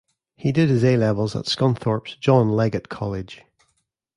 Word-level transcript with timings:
He 0.35 0.51
did 0.51 0.69
his 0.69 0.83
A 0.83 0.97
levels 0.97 1.35
at 1.35 1.45
Scunthorpe's 1.45 2.15
John 2.15 2.49
Leggott 2.49 2.89
College. 2.89 3.43